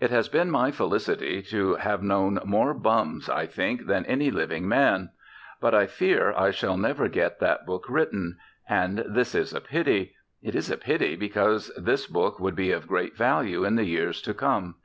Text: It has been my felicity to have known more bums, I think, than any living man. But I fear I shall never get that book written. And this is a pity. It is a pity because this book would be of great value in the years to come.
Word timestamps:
It 0.00 0.08
has 0.10 0.30
been 0.30 0.50
my 0.50 0.70
felicity 0.70 1.42
to 1.42 1.74
have 1.74 2.02
known 2.02 2.38
more 2.42 2.72
bums, 2.72 3.28
I 3.28 3.44
think, 3.44 3.84
than 3.84 4.06
any 4.06 4.30
living 4.30 4.66
man. 4.66 5.10
But 5.60 5.74
I 5.74 5.84
fear 5.86 6.32
I 6.34 6.50
shall 6.52 6.78
never 6.78 7.06
get 7.10 7.38
that 7.40 7.66
book 7.66 7.84
written. 7.86 8.38
And 8.66 9.04
this 9.06 9.34
is 9.34 9.52
a 9.52 9.60
pity. 9.60 10.14
It 10.40 10.54
is 10.54 10.70
a 10.70 10.78
pity 10.78 11.16
because 11.16 11.70
this 11.76 12.06
book 12.06 12.40
would 12.40 12.56
be 12.56 12.72
of 12.72 12.88
great 12.88 13.14
value 13.14 13.62
in 13.62 13.74
the 13.76 13.84
years 13.84 14.22
to 14.22 14.32
come. 14.32 14.76